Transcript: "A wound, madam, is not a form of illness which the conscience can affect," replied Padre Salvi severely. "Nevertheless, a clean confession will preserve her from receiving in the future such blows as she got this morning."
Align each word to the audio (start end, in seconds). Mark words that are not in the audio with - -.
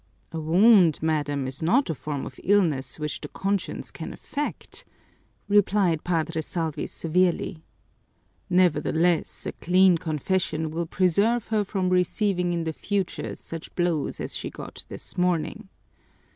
"A 0.31 0.39
wound, 0.39 0.97
madam, 1.03 1.45
is 1.45 1.61
not 1.61 1.87
a 1.87 1.93
form 1.93 2.25
of 2.25 2.39
illness 2.43 2.97
which 2.97 3.21
the 3.21 3.27
conscience 3.27 3.91
can 3.91 4.11
affect," 4.13 4.83
replied 5.47 6.03
Padre 6.03 6.41
Salvi 6.41 6.87
severely. 6.87 7.61
"Nevertheless, 8.49 9.45
a 9.45 9.51
clean 9.51 9.99
confession 9.99 10.71
will 10.71 10.87
preserve 10.87 11.49
her 11.49 11.63
from 11.63 11.89
receiving 11.91 12.51
in 12.51 12.63
the 12.63 12.73
future 12.73 13.35
such 13.35 13.75
blows 13.75 14.19
as 14.19 14.35
she 14.35 14.49
got 14.49 14.85
this 14.89 15.19
morning." 15.19 15.69